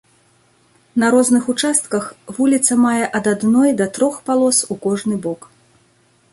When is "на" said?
1.03-1.09